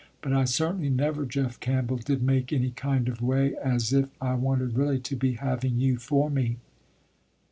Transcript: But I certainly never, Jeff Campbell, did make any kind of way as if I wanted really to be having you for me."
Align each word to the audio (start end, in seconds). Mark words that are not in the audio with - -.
But 0.23 0.33
I 0.33 0.45
certainly 0.45 0.89
never, 0.89 1.27
Jeff 1.27 1.59
Campbell, 1.59 1.97
did 1.97 2.23
make 2.23 2.51
any 2.51 2.71
kind 2.71 3.07
of 3.07 3.21
way 3.21 3.55
as 3.63 3.93
if 3.93 4.09
I 4.19 4.33
wanted 4.33 4.73
really 4.75 4.97
to 4.97 5.15
be 5.15 5.33
having 5.33 5.79
you 5.79 5.97
for 5.97 6.27
me." 6.31 6.57